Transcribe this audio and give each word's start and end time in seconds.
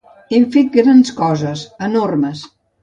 Hem 0.37 0.47
fet 0.55 0.71
grans 0.77 1.13
coses, 1.21 1.65
enormes. 1.91 2.45